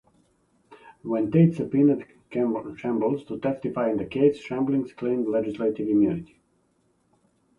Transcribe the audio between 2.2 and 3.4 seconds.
Chambliss to